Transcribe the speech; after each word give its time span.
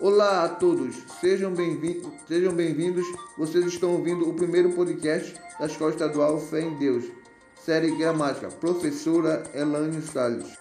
Olá 0.00 0.42
a 0.44 0.48
todos, 0.48 0.96
sejam 1.20 1.54
bem-vindos. 1.54 2.10
Sejam 2.26 2.52
bem-vindos. 2.52 3.06
Vocês 3.38 3.64
estão 3.66 3.92
ouvindo 3.92 4.28
o 4.28 4.34
primeiro 4.34 4.72
podcast 4.72 5.40
da 5.56 5.66
Escola 5.66 5.92
Estadual 5.92 6.36
Fé 6.40 6.62
em 6.62 6.74
Deus, 6.76 7.04
série 7.54 7.94
Gramática, 7.96 8.48
professora 8.48 9.44
Elane 9.54 10.02
Salles. 10.02 10.58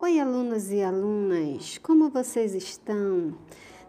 Oi, 0.00 0.18
alunos 0.18 0.70
e 0.70 0.82
alunas, 0.82 1.76
como 1.76 2.08
vocês 2.08 2.54
estão? 2.54 3.36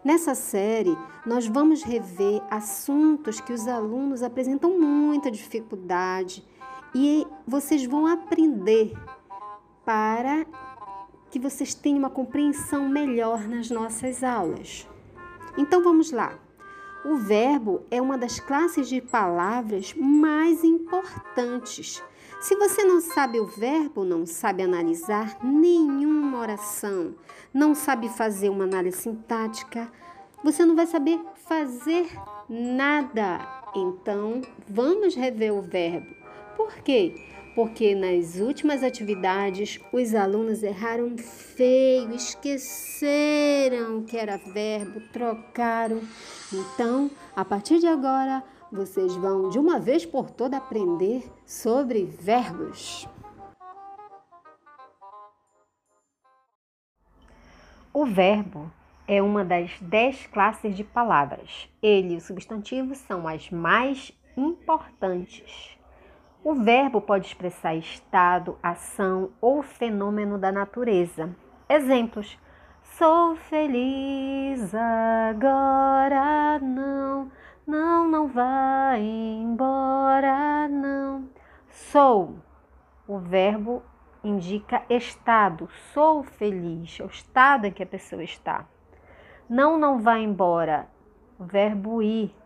Nessa 0.04 0.34
série, 0.34 0.94
nós 1.24 1.46
vamos 1.46 1.82
rever 1.82 2.42
assuntos 2.50 3.40
que 3.40 3.54
os 3.54 3.66
alunos 3.66 4.22
apresentam 4.22 4.78
muita 4.78 5.30
dificuldade 5.30 6.44
e 6.94 7.26
vocês 7.46 7.86
vão 7.86 8.06
aprender 8.06 8.92
para 9.86 10.46
que 11.34 11.38
vocês 11.40 11.74
tenham 11.74 11.98
uma 11.98 12.10
compreensão 12.10 12.88
melhor 12.88 13.48
nas 13.48 13.68
nossas 13.68 14.22
aulas. 14.22 14.88
Então 15.58 15.82
vamos 15.82 16.12
lá. 16.12 16.38
O 17.04 17.16
verbo 17.16 17.82
é 17.90 18.00
uma 18.00 18.16
das 18.16 18.38
classes 18.38 18.88
de 18.88 19.00
palavras 19.00 19.92
mais 19.94 20.62
importantes. 20.62 22.00
Se 22.40 22.54
você 22.54 22.84
não 22.84 23.00
sabe 23.00 23.40
o 23.40 23.46
verbo, 23.46 24.04
não 24.04 24.24
sabe 24.24 24.62
analisar 24.62 25.36
nenhuma 25.42 26.38
oração, 26.38 27.16
não 27.52 27.74
sabe 27.74 28.08
fazer 28.08 28.48
uma 28.48 28.62
análise 28.62 28.98
sintática, 28.98 29.90
você 30.44 30.64
não 30.64 30.76
vai 30.76 30.86
saber 30.86 31.18
fazer 31.48 32.16
nada. 32.48 33.40
Então, 33.74 34.40
vamos 34.68 35.16
rever 35.16 35.52
o 35.52 35.60
verbo. 35.60 36.14
Por 36.56 36.72
quê? 36.76 37.12
Porque 37.54 37.94
nas 37.94 38.40
últimas 38.40 38.82
atividades 38.82 39.78
os 39.92 40.14
alunos 40.14 40.62
erraram 40.62 41.16
feio, 41.16 42.12
esqueceram 42.12 44.02
que 44.02 44.16
era 44.16 44.36
verbo, 44.36 45.00
trocaram. 45.12 46.00
Então, 46.52 47.10
a 47.36 47.44
partir 47.44 47.78
de 47.78 47.86
agora, 47.86 48.42
vocês 48.72 49.14
vão 49.14 49.50
de 49.50 49.58
uma 49.58 49.78
vez 49.78 50.04
por 50.04 50.30
toda 50.30 50.56
aprender 50.56 51.22
sobre 51.46 52.04
verbos. 52.04 53.08
O 57.92 58.04
verbo 58.04 58.68
é 59.06 59.22
uma 59.22 59.44
das 59.44 59.70
dez 59.80 60.26
classes 60.26 60.76
de 60.76 60.82
palavras. 60.82 61.68
Ele 61.80 62.14
e 62.14 62.16
o 62.16 62.20
substantivo 62.20 62.96
são 62.96 63.28
as 63.28 63.48
mais 63.50 64.10
importantes. 64.36 65.78
O 66.44 66.54
verbo 66.54 67.00
pode 67.00 67.28
expressar 67.28 67.74
estado, 67.74 68.58
ação 68.62 69.30
ou 69.40 69.62
fenômeno 69.62 70.36
da 70.36 70.52
natureza. 70.52 71.34
Exemplos: 71.66 72.38
Sou 72.82 73.34
feliz 73.34 74.74
agora, 74.74 76.58
não, 76.58 77.32
não, 77.66 78.06
não 78.06 78.28
vai 78.28 79.00
embora, 79.00 80.68
não. 80.68 81.30
Sou. 81.70 82.34
O 83.08 83.16
verbo 83.18 83.82
indica 84.22 84.82
estado. 84.90 85.66
Sou 85.94 86.22
feliz, 86.22 87.00
é 87.00 87.04
o 87.04 87.06
estado 87.06 87.64
em 87.64 87.72
que 87.72 87.82
a 87.82 87.86
pessoa 87.86 88.22
está. 88.22 88.66
Não, 89.48 89.78
não 89.78 89.98
vai 89.98 90.22
embora. 90.22 90.88
O 91.38 91.44
verbo 91.44 92.02
ir 92.02 92.36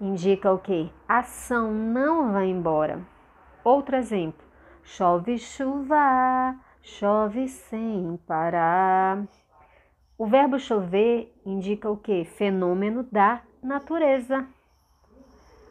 indica 0.00 0.52
o 0.52 0.58
que? 0.60 0.92
Ação 1.08 1.72
não 1.72 2.32
vai 2.32 2.46
embora. 2.46 3.15
Outro 3.66 3.96
exemplo. 3.96 4.46
Chove 4.84 5.38
chuva, 5.38 6.54
chove 6.80 7.48
sem 7.48 8.16
parar. 8.24 9.24
O 10.16 10.24
verbo 10.24 10.56
chover 10.56 11.34
indica 11.44 11.90
o 11.90 11.96
que? 11.96 12.24
Fenômeno 12.24 13.02
da 13.10 13.42
natureza. 13.60 14.46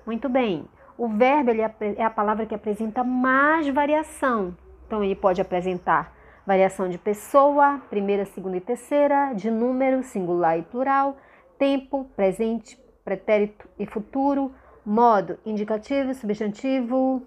Muito 0.05 0.27
bem. 0.27 0.65
O 0.97 1.07
verbo 1.07 1.51
ele 1.51 1.61
é 1.61 2.03
a 2.03 2.09
palavra 2.09 2.45
que 2.45 2.53
apresenta 2.53 3.01
mais 3.01 3.65
variação. 3.69 4.57
Então, 4.85 5.01
ele 5.01 5.15
pode 5.15 5.39
apresentar 5.39 6.13
variação 6.45 6.89
de 6.89 6.97
pessoa, 6.97 7.79
primeira, 7.89 8.25
segunda 8.25 8.57
e 8.57 8.61
terceira, 8.61 9.31
de 9.31 9.49
número, 9.49 10.03
singular 10.03 10.59
e 10.59 10.63
plural, 10.63 11.15
tempo, 11.57 12.11
presente, 12.13 12.77
pretérito 13.05 13.69
e 13.79 13.85
futuro, 13.85 14.53
modo, 14.85 15.39
indicativo, 15.45 16.13
substantivo 16.13 17.25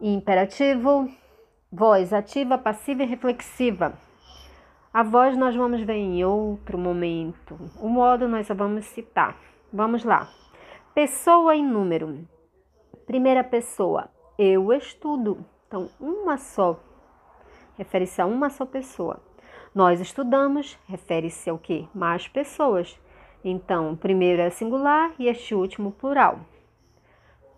imperativo, 0.00 1.08
voz 1.70 2.12
ativa, 2.12 2.58
passiva 2.58 3.02
e 3.02 3.06
reflexiva. 3.06 3.98
A 4.92 5.02
voz 5.02 5.36
nós 5.36 5.56
vamos 5.56 5.82
ver 5.82 5.94
em 5.94 6.24
outro 6.24 6.78
momento. 6.78 7.58
O 7.80 7.88
modo 7.88 8.28
nós 8.28 8.46
só 8.46 8.54
vamos 8.54 8.84
citar. 8.86 9.36
Vamos 9.72 10.04
lá. 10.04 10.28
Pessoa 10.94 11.56
em 11.56 11.64
número. 11.64 12.26
Primeira 13.06 13.42
pessoa, 13.42 14.08
eu 14.38 14.72
estudo. 14.72 15.44
Então, 15.66 15.90
uma 16.00 16.38
só 16.38 16.78
refere-se 17.76 18.20
a 18.20 18.26
uma 18.26 18.50
só 18.50 18.64
pessoa. 18.64 19.20
Nós 19.74 20.00
estudamos, 20.00 20.78
refere-se 20.86 21.50
ao 21.50 21.58
que? 21.58 21.88
Mais 21.94 22.28
pessoas. 22.28 22.98
Então, 23.44 23.96
primeiro 23.96 24.40
é 24.40 24.50
singular 24.50 25.12
e 25.18 25.28
este 25.28 25.54
último 25.54 25.92
plural. 25.92 26.40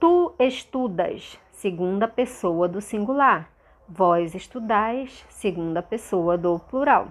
Tu 0.01 0.35
estudas, 0.39 1.39
segunda 1.57 2.07
pessoa 2.07 2.69
do 2.69 2.81
singular. 2.81 3.51
Vós 3.89 4.35
estudais, 4.35 5.25
segunda 5.31 5.83
pessoa 5.83 6.37
do 6.37 6.59
plural. 6.59 7.09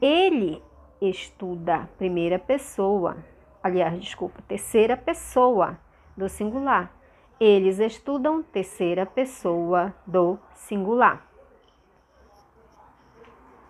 Ele 0.00 0.62
estuda, 1.00 1.88
primeira 1.98 2.38
pessoa. 2.38 3.16
Aliás, 3.62 4.00
desculpa, 4.00 4.40
terceira 4.48 4.96
pessoa 4.96 5.78
do 6.16 6.28
singular. 6.28 6.90
Eles 7.38 7.78
estudam, 7.78 8.42
terceira 8.42 9.04
pessoa 9.04 9.94
do 10.06 10.38
singular. 10.54 11.26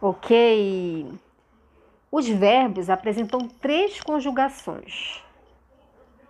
Ok? 0.00 1.12
Os 2.10 2.28
verbos 2.28 2.88
apresentam 2.88 3.48
três 3.48 4.00
conjugações: 4.00 5.24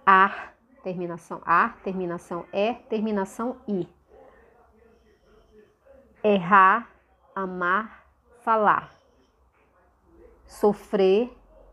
ar, 0.07 0.55
terminação 0.83 1.41
ar, 1.45 1.77
terminação 1.83 2.45
é, 2.53 2.75
terminação 2.75 3.57
i. 3.67 3.89
Errar, 6.23 6.89
amar, 7.35 8.07
falar. 8.43 8.91
Sofrer, 10.47 11.31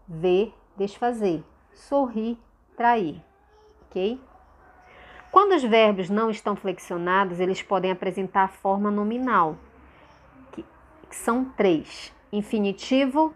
ver, 0.07 0.53
desfazer. 0.75 1.43
Sorrir, 1.73 2.37
trair. 2.75 3.21
Ok? 3.83 4.19
Quando 5.31 5.53
os 5.53 5.63
verbos 5.63 6.09
não 6.09 6.29
estão 6.29 6.55
flexionados, 6.55 7.39
eles 7.39 7.61
podem 7.61 7.91
apresentar 7.91 8.43
a 8.43 8.47
forma 8.47 8.89
nominal 8.89 9.57
que 11.09 11.15
são 11.15 11.45
três: 11.45 12.13
infinitivo, 12.31 13.33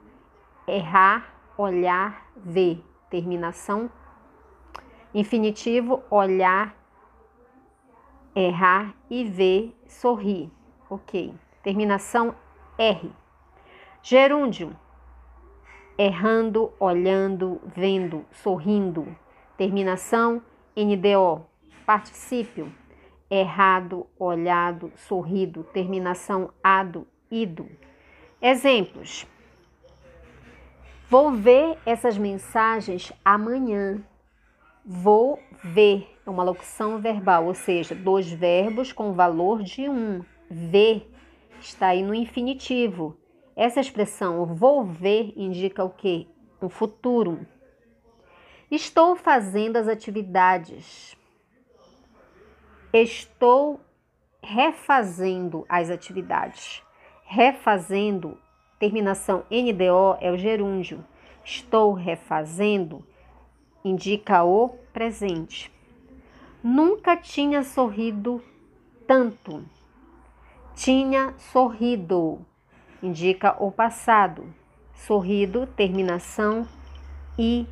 errar, 0.67 1.33
olhar, 1.57 2.27
ver. 2.35 2.83
Terminação: 3.09 3.89
infinitivo, 5.13 6.03
olhar, 6.09 6.75
errar 8.35 8.95
e 9.09 9.23
ver, 9.23 9.75
sorrir. 9.87 10.51
Ok. 10.89 11.33
Terminação 11.61 12.35
R. 12.77 13.11
Gerúndio: 14.01 14.75
errando, 15.97 16.73
olhando, 16.79 17.61
vendo, 17.65 18.25
sorrindo. 18.31 19.15
Terminação 19.57 20.41
NDO. 20.75 21.45
Particípio: 21.85 22.73
errado, 23.29 24.07
olhado, 24.17 24.91
sorrido. 24.95 25.63
Terminação 25.63 26.49
ado 26.63 27.07
ido. 27.29 27.67
Exemplos. 28.41 29.25
Vou 31.09 31.31
ver 31.31 31.77
essas 31.85 32.17
mensagens 32.17 33.13
amanhã. 33.23 34.03
Vou 34.85 35.39
ver 35.63 36.13
é 36.25 36.29
uma 36.29 36.43
locução 36.43 36.99
verbal, 36.99 37.47
ou 37.47 37.53
seja, 37.53 37.93
dois 37.93 38.29
verbos 38.29 38.91
com 38.91 39.13
valor 39.13 39.63
de 39.63 39.89
um. 39.89 40.23
Ver 40.49 41.09
está 41.59 41.87
aí 41.87 42.03
no 42.03 42.13
infinitivo. 42.13 43.17
Essa 43.55 43.79
expressão 43.79 44.45
vou 44.45 44.83
ver 44.83 45.33
indica 45.37 45.83
o 45.83 45.89
que? 45.89 46.27
Um 46.61 46.67
futuro. 46.67 47.45
Estou 48.69 49.15
fazendo 49.15 49.77
as 49.77 49.87
atividades. 49.87 51.15
Estou 52.91 53.79
refazendo 54.41 55.65
as 55.69 55.89
atividades. 55.89 56.83
Refazendo, 57.25 58.37
terminação 58.79 59.45
NDO 59.49 60.17
é 60.19 60.31
o 60.31 60.37
gerúndio. 60.37 61.05
Estou 61.43 61.93
refazendo 61.93 63.05
indica 63.83 64.43
o 64.43 64.69
presente. 64.93 65.71
Nunca 66.63 67.17
tinha 67.17 67.63
sorrido 67.63 68.41
tanto. 69.05 69.63
Tinha 70.75 71.33
sorrido. 71.37 72.39
indica 73.01 73.55
o 73.61 73.71
passado. 73.71 74.45
Sorrido, 74.93 75.67
terminação 75.67 76.65
e 77.37 77.67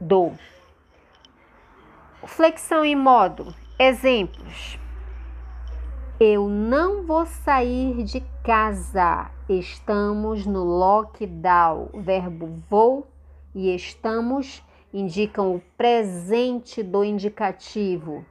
do. 0.00 0.32
Flexão 2.24 2.84
em 2.84 2.94
modo. 2.94 3.52
Exemplos. 3.78 4.78
Eu 6.20 6.48
não 6.48 7.02
vou 7.04 7.26
sair 7.26 8.04
de 8.04 8.20
casa. 8.44 9.30
Estamos 9.48 10.46
no 10.46 10.62
lockdown. 10.62 11.88
Verbo 11.94 12.62
vou 12.68 13.08
e 13.54 13.74
estamos 13.74 14.62
indicam 14.92 15.54
o 15.54 15.62
presente 15.76 16.82
do 16.82 17.04
indicativo. 17.04 18.24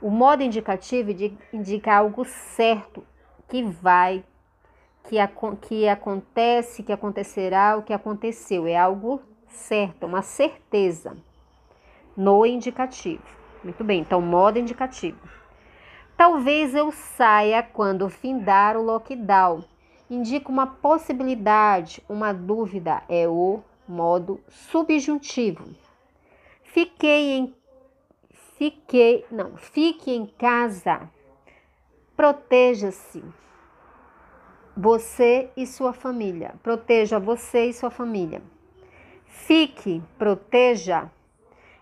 O 0.00 0.10
modo 0.10 0.42
indicativo 0.42 1.10
indica 1.52 1.94
algo 1.94 2.24
certo, 2.24 3.04
que 3.48 3.62
vai, 3.62 4.24
que, 5.04 5.16
que 5.60 5.88
acontece, 5.88 6.82
que 6.82 6.92
acontecerá, 6.92 7.76
o 7.76 7.82
que 7.82 7.92
aconteceu. 7.92 8.66
É 8.66 8.76
algo 8.76 9.22
certo, 9.46 10.06
uma 10.06 10.22
certeza 10.22 11.16
no 12.16 12.44
indicativo. 12.46 13.22
Muito 13.62 13.84
bem, 13.84 14.00
então, 14.00 14.20
modo 14.20 14.58
indicativo. 14.58 15.20
Talvez 16.16 16.74
eu 16.74 16.90
saia 16.90 17.62
quando 17.62 18.08
findar 18.08 18.76
o 18.76 18.82
lockdown. 18.82 19.64
Indica 20.10 20.50
uma 20.50 20.66
possibilidade, 20.66 22.02
uma 22.08 22.32
dúvida. 22.32 23.02
É 23.08 23.26
o 23.28 23.62
modo 23.86 24.40
subjuntivo. 24.48 25.64
Fiquei 26.62 27.32
em 27.32 27.54
fiquei, 28.56 29.24
não, 29.30 29.56
fique 29.56 30.10
em 30.10 30.26
casa. 30.26 31.08
Proteja-se. 32.16 33.22
Você 34.76 35.50
e 35.56 35.66
sua 35.66 35.92
família. 35.92 36.54
Proteja 36.62 37.18
você 37.18 37.66
e 37.66 37.72
sua 37.72 37.90
família. 37.90 38.42
Fique, 39.26 40.02
proteja. 40.16 41.10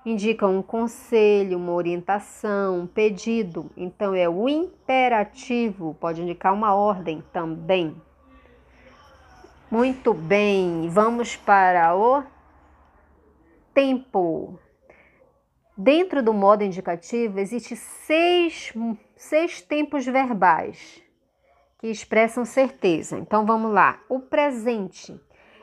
Indica 0.05 0.47
um 0.47 0.62
conselho, 0.62 1.58
uma 1.58 1.73
orientação, 1.73 2.81
um 2.81 2.87
pedido. 2.87 3.70
Então 3.76 4.14
é 4.14 4.29
o 4.29 4.49
imperativo, 4.49 5.94
pode 6.00 6.23
indicar 6.23 6.55
uma 6.55 6.75
ordem 6.75 7.23
também. 7.32 7.94
Muito 9.70 10.12
bem, 10.12 10.88
vamos 10.88 11.37
para 11.37 11.94
o 11.94 12.25
tempo. 13.72 14.58
Dentro 15.76 16.25
do 16.25 16.34
modo 16.34 16.64
indicativo, 16.64 17.38
existem 17.38 17.76
seis, 17.76 18.72
seis 19.14 19.62
tempos 19.62 20.05
verbais 20.05 21.00
que 21.78 21.87
expressam 21.87 22.44
certeza. 22.44 23.17
Então 23.17 23.46
vamos 23.46 23.72
lá. 23.72 24.00
O 24.08 24.19
presente 24.19 25.17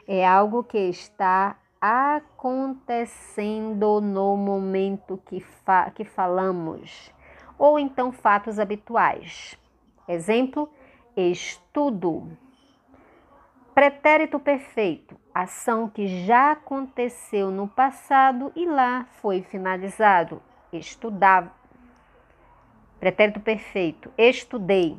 é 0.08 0.26
algo 0.26 0.64
que 0.64 0.78
está 0.78 1.60
acontecendo 1.82 2.80
no 4.00 4.38
momento 4.38 5.22
que, 5.26 5.42
fa 5.42 5.92
que 5.92 6.06
falamos, 6.06 7.14
ou 7.60 7.78
então 7.78 8.14
fatos 8.14 8.58
habituais. 8.58 9.60
Exemplo: 10.08 10.70
estudo. 11.14 12.47
Pretérito 13.78 14.40
perfeito, 14.40 15.16
ação 15.32 15.88
que 15.88 16.26
já 16.26 16.54
aconteceu 16.54 17.52
no 17.52 17.68
passado 17.68 18.52
e 18.56 18.66
lá 18.66 19.06
foi 19.22 19.44
finalizado. 19.44 20.42
Estudava. 20.74 21.52
Pretérito 23.00 23.40
perfeito, 23.40 24.12
estudei. 24.18 24.98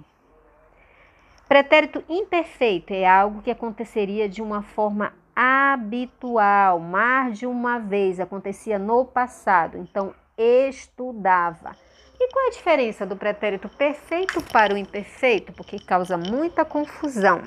Pretérito 1.48 2.04
imperfeito 2.08 2.94
é 2.94 3.04
algo 3.04 3.42
que 3.42 3.50
aconteceria 3.50 4.28
de 4.28 4.40
uma 4.40 4.62
forma 4.62 5.12
habitual, 5.34 6.78
mais 6.78 7.36
de 7.36 7.46
uma 7.46 7.80
vez, 7.80 8.20
acontecia 8.20 8.78
no 8.78 9.04
passado. 9.04 9.76
Então, 9.76 10.14
estudava. 10.38 11.74
E 12.20 12.32
qual 12.32 12.44
é 12.44 12.48
a 12.48 12.52
diferença 12.52 13.04
do 13.04 13.16
pretérito 13.16 13.68
perfeito 13.68 14.40
para 14.52 14.72
o 14.72 14.78
imperfeito? 14.78 15.52
Porque 15.52 15.80
causa 15.80 16.16
muita 16.16 16.64
confusão. 16.64 17.42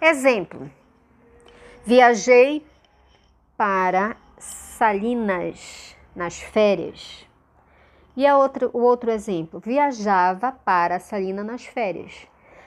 Exemplo: 0.00 0.70
viajei 1.84 2.66
para 3.56 4.16
Salinas 4.38 5.96
nas 6.14 6.40
férias. 6.40 7.26
E 8.16 8.26
a 8.26 8.36
outro, 8.36 8.70
o 8.72 8.80
outro 8.80 9.10
exemplo: 9.10 9.60
viajava 9.60 10.52
para 10.52 10.98
Salinas 10.98 11.46
nas 11.46 11.64
férias. 11.64 12.26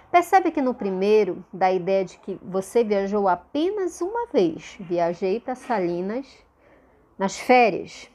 Percebe 0.09 0.51
que 0.51 0.61
no 0.61 0.73
primeiro 0.73 1.45
dá 1.51 1.67
a 1.67 1.73
ideia 1.73 2.05
de 2.05 2.17
que 2.19 2.39
você 2.41 2.83
viajou 2.83 3.27
apenas 3.27 3.99
uma 4.01 4.27
vez. 4.27 4.77
Viajei 4.79 5.39
para 5.39 5.53
Salinas 5.53 6.25
nas 7.17 7.37
férias. 7.37 8.09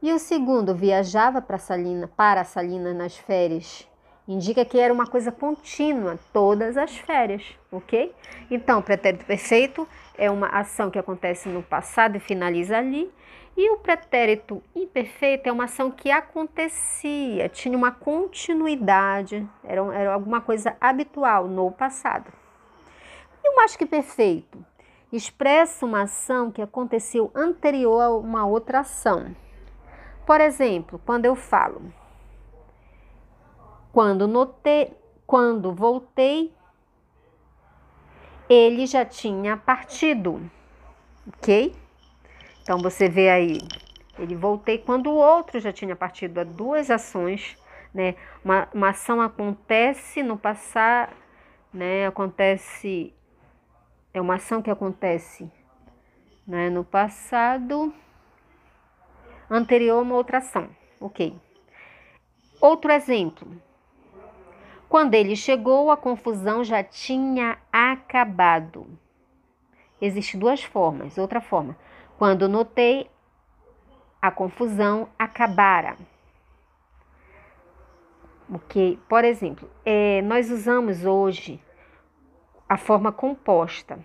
E 0.00 0.12
o 0.12 0.18
segundo, 0.18 0.74
viajava 0.74 1.40
para 1.40 1.58
Salina, 1.58 2.08
para 2.08 2.44
Salinas 2.44 2.96
nas 2.96 3.16
férias 3.16 3.86
indica 4.26 4.64
que 4.64 4.78
era 4.78 4.92
uma 4.92 5.06
coisa 5.06 5.32
contínua, 5.32 6.18
todas 6.32 6.76
as 6.76 6.96
férias, 6.96 7.44
ok? 7.70 8.14
Então, 8.50 8.80
pretérito 8.82 9.24
perfeito 9.24 9.86
é 10.16 10.30
uma 10.30 10.48
ação 10.48 10.90
que 10.90 10.98
acontece 10.98 11.48
no 11.48 11.62
passado 11.62 12.16
e 12.16 12.20
finaliza 12.20 12.78
ali, 12.78 13.12
e 13.56 13.70
o 13.70 13.78
pretérito 13.78 14.62
imperfeito 14.74 15.48
é 15.48 15.52
uma 15.52 15.64
ação 15.64 15.90
que 15.90 16.10
acontecia, 16.10 17.48
tinha 17.48 17.76
uma 17.76 17.90
continuidade, 17.90 19.46
era, 19.62 19.82
era 19.94 20.14
alguma 20.14 20.40
coisa 20.40 20.74
habitual 20.80 21.46
no 21.46 21.70
passado. 21.70 22.32
E 23.44 23.48
o 23.50 23.56
mais 23.56 23.76
que 23.76 23.84
perfeito 23.84 24.64
expressa 25.12 25.84
uma 25.84 26.02
ação 26.02 26.50
que 26.50 26.62
aconteceu 26.62 27.30
anterior 27.34 28.00
a 28.00 28.16
uma 28.16 28.46
outra 28.46 28.80
ação. 28.80 29.36
Por 30.24 30.40
exemplo, 30.40 30.98
quando 31.04 31.26
eu 31.26 31.34
falo 31.34 31.92
quando 33.92 34.26
notei, 34.26 34.92
quando 35.26 35.72
voltei, 35.74 36.52
ele 38.48 38.86
já 38.86 39.04
tinha 39.04 39.56
partido, 39.56 40.50
ok? 41.28 41.74
Então 42.62 42.78
você 42.78 43.08
vê 43.08 43.30
aí, 43.30 43.58
ele 44.18 44.34
voltei 44.34 44.78
quando 44.78 45.10
o 45.10 45.14
outro 45.14 45.60
já 45.60 45.72
tinha 45.72 45.94
partido. 45.94 46.38
Há 46.38 46.44
duas 46.44 46.90
ações, 46.90 47.56
né? 47.92 48.14
Uma, 48.44 48.68
uma 48.72 48.88
ação 48.90 49.20
acontece 49.20 50.22
no 50.22 50.38
passado, 50.38 51.14
né? 51.72 52.06
Acontece, 52.06 53.14
é 54.14 54.20
uma 54.20 54.36
ação 54.36 54.62
que 54.62 54.70
acontece 54.70 55.50
né? 56.46 56.70
no 56.70 56.84
passado 56.84 57.92
anterior 59.50 59.98
a 59.98 60.02
uma 60.02 60.14
outra 60.14 60.38
ação, 60.38 60.68
ok? 61.00 61.38
Outro 62.60 62.92
exemplo. 62.92 63.60
Quando 64.92 65.14
ele 65.14 65.34
chegou, 65.34 65.90
a 65.90 65.96
confusão 65.96 66.62
já 66.62 66.84
tinha 66.84 67.56
acabado. 67.72 68.86
Existem 69.98 70.38
duas 70.38 70.62
formas. 70.62 71.16
Outra 71.16 71.40
forma, 71.40 71.74
quando 72.18 72.46
notei, 72.46 73.08
a 74.20 74.30
confusão 74.30 75.08
acabara. 75.18 75.96
Ok? 78.52 78.98
Por 79.08 79.24
exemplo, 79.24 79.66
é, 79.82 80.20
nós 80.20 80.50
usamos 80.50 81.06
hoje 81.06 81.58
a 82.68 82.76
forma 82.76 83.10
composta. 83.10 83.98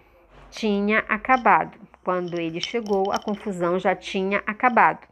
Tinha 0.50 1.00
acabado. 1.00 1.78
Quando 2.02 2.40
ele 2.40 2.62
chegou, 2.62 3.12
a 3.12 3.20
confusão 3.20 3.78
já 3.78 3.94
tinha 3.94 4.42
acabado. 4.48 5.06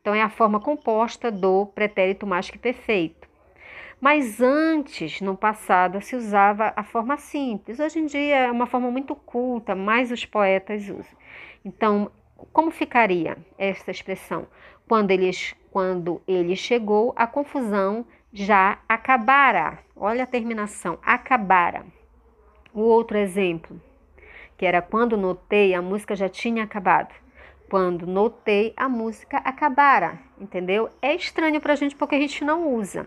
Então, 0.00 0.12
é 0.12 0.20
a 0.20 0.28
forma 0.28 0.58
composta 0.58 1.30
do 1.30 1.66
pretérito 1.66 2.26
mais 2.26 2.50
que 2.50 2.58
perfeito. 2.58 3.23
Mas 4.04 4.38
antes, 4.38 5.22
no 5.22 5.34
passado, 5.34 5.98
se 6.02 6.14
usava 6.14 6.74
a 6.76 6.84
forma 6.84 7.16
simples. 7.16 7.80
Hoje 7.80 8.00
em 8.00 8.04
dia 8.04 8.36
é 8.36 8.52
uma 8.52 8.66
forma 8.66 8.90
muito 8.90 9.16
culta, 9.16 9.74
mais 9.74 10.12
os 10.12 10.26
poetas 10.26 10.82
usam. 10.82 11.16
Então, 11.64 12.10
como 12.52 12.70
ficaria 12.70 13.38
essa 13.56 13.90
expressão? 13.90 14.46
Quando 14.86 15.08
quando 15.70 16.20
ele 16.28 16.54
chegou, 16.54 17.14
a 17.16 17.26
confusão 17.26 18.04
já 18.30 18.78
acabara. 18.86 19.78
Olha 19.96 20.24
a 20.24 20.26
terminação, 20.26 20.98
acabara. 21.02 21.86
O 22.74 22.80
outro 22.80 23.16
exemplo, 23.16 23.80
que 24.58 24.66
era 24.66 24.82
quando 24.82 25.16
notei, 25.16 25.72
a 25.72 25.80
música 25.80 26.14
já 26.14 26.28
tinha 26.28 26.64
acabado. 26.64 27.14
Quando 27.70 28.06
notei, 28.06 28.74
a 28.76 28.86
música 28.86 29.38
acabara, 29.38 30.18
entendeu? 30.38 30.90
É 31.00 31.14
estranho 31.14 31.58
para 31.58 31.72
a 31.72 31.76
gente 31.76 31.96
porque 31.96 32.16
a 32.16 32.20
gente 32.20 32.44
não 32.44 32.68
usa. 32.74 33.06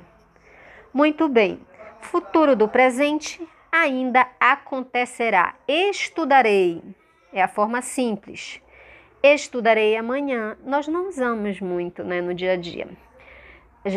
Muito 0.94 1.28
bem. 1.28 1.60
Futuro 2.00 2.56
do 2.56 2.68
presente 2.68 3.46
ainda 3.72 4.28
acontecerá. 4.40 5.56
Estudarei. 5.68 6.82
É 7.32 7.42
a 7.42 7.48
forma 7.48 7.82
simples. 7.82 8.62
Estudarei 9.22 9.96
amanhã. 9.98 10.58
Nós 10.64 10.88
não 10.88 11.10
usamos 11.10 11.60
muito 11.60 12.04
né, 12.04 12.22
no 12.22 12.34
dia 12.34 12.54
a 12.54 12.56
dia. 12.56 12.88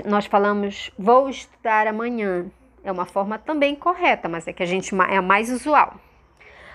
Nós 0.04 0.26
falamos 0.26 0.92
vou 0.98 1.28
estudar 1.28 1.86
amanhã. 1.86 2.50
É 2.82 2.90
uma 2.90 3.04
forma 3.04 3.38
também 3.38 3.74
correta, 3.74 4.28
mas 4.28 4.46
é 4.46 4.52
que 4.52 4.62
a 4.62 4.66
gente 4.66 4.94
é 4.94 5.16
a 5.16 5.22
mais 5.22 5.50
usual. 5.50 5.94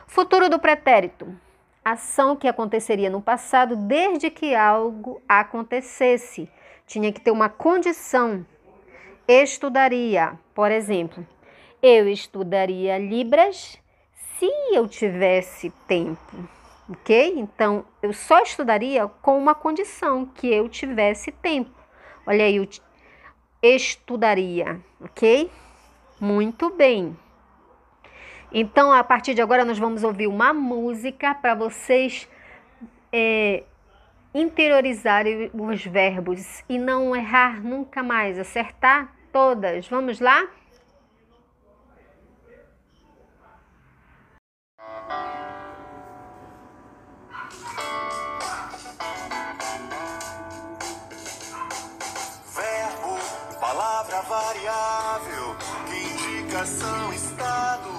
Futuro 0.08 0.50
do 0.50 0.60
pretérito. 0.60 1.36
Ação 1.84 2.36
que 2.36 2.48
aconteceria 2.48 3.10
no 3.10 3.22
passado 3.22 3.76
desde 3.76 4.30
que 4.30 4.56
algo 4.56 5.22
acontecesse. 5.28 6.50
Tinha 6.86 7.12
que 7.12 7.22
ter 7.22 7.32
uma 7.32 7.50
condição. 7.50 8.46
Estudaria, 9.28 10.38
por 10.54 10.72
exemplo, 10.72 11.26
eu 11.82 12.08
estudaria 12.08 12.98
Libras 13.00 13.82
se 14.38 14.50
eu 14.72 14.88
tivesse 14.88 15.72
tempo, 15.88 16.48
ok? 16.88 17.34
Então, 17.38 17.86
eu 18.04 18.14
só 18.14 18.44
estudaria 18.44 19.08
com 19.24 19.38
uma 19.38 19.56
condição, 19.56 20.28
que 20.28 20.48
eu 20.48 20.70
tivesse 20.70 21.32
tempo. 21.32 21.72
Olha 22.28 22.46
aí, 22.46 22.58
eu 22.58 22.68
estudaria, 23.64 24.80
ok? 25.02 25.50
Muito 26.20 26.70
bem. 26.70 27.18
Então, 28.52 28.92
a 28.94 29.04
partir 29.04 29.34
de 29.34 29.42
agora, 29.42 29.66
nós 29.66 29.80
vamos 29.80 30.04
ouvir 30.04 30.28
uma 30.28 30.54
música 30.54 31.34
para 31.34 31.56
vocês 31.56 32.30
é, 33.12 33.64
interiorizarem 34.36 35.50
os 35.54 35.86
verbos 35.86 36.62
e 36.68 36.78
não 36.78 37.16
errar 37.16 37.64
nunca 37.64 38.04
mais, 38.04 38.38
acertar 38.38 39.16
todas. 39.32 39.88
Vamos 39.88 40.20
lá? 40.20 40.46
Verbo, 52.54 53.58
palavra 53.62 54.22
variável 54.24 55.56
que 55.88 56.36
indica 56.36 56.60
ação, 56.60 57.14
estado, 57.14 57.90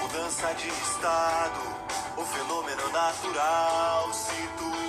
mudança 0.00 0.54
de 0.54 0.68
estado, 0.68 1.60
o 2.16 2.24
fenômeno 2.24 2.88
natural 2.90 4.14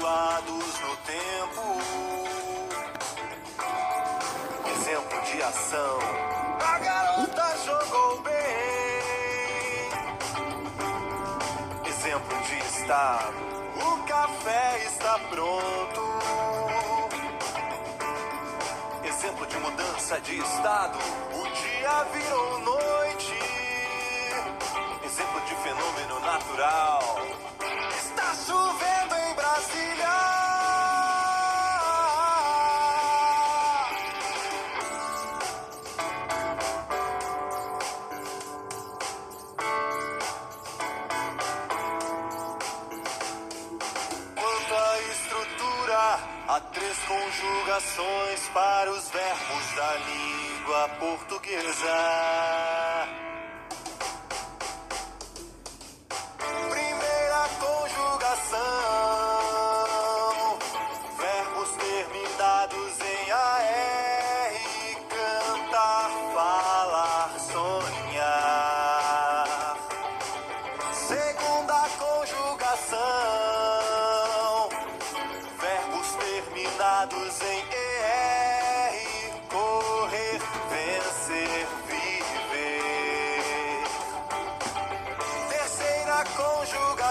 no 0.05 0.95
tempo. 0.97 1.81
Exemplo 4.69 5.21
de 5.21 5.41
ação. 5.41 5.99
A 6.63 6.77
garota 6.77 7.57
jogou 7.65 8.21
bem. 8.21 8.33
Exemplo 11.87 12.37
de 12.43 12.57
estado. 12.59 13.33
O 13.83 14.03
café 14.05 14.83
está 14.85 15.17
pronto. 15.27 16.01
Exemplo 19.03 19.47
de 19.47 19.57
mudança 19.57 20.21
de 20.21 20.37
estado. 20.37 20.99
O 21.33 21.47
dia 21.49 22.03
virou 22.13 22.59
noite. 22.59 23.39
Exemplo 25.03 25.41
de 25.41 25.55
fenômeno 25.55 26.19
natural. 26.19 27.54
Conjugações 47.07 48.49
para 48.53 48.91
os 48.91 49.09
verbos 49.09 49.75
da 49.75 49.95
língua 49.95 50.89
portuguesa. 50.99 52.64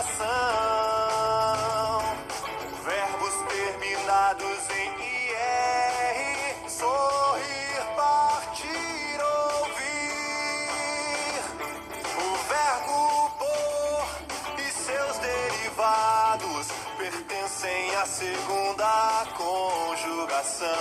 Conjugação, 0.05 2.03
verbos 2.85 3.35
terminados 3.49 4.71
em 4.71 4.89
IR, 5.01 6.55
sorrir, 6.69 7.83
partir, 7.97 9.19
ouvir. 9.61 9.83
O 12.17 12.37
verbo 12.49 13.31
por 13.39 14.07
e 14.61 14.63
seus 14.71 15.19
derivados 15.19 16.69
pertencem 16.99 17.97
à 17.97 18.07
segunda 18.07 19.27
conjugação. 19.37 20.75